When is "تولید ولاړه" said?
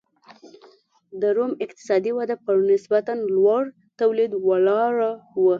3.99-5.11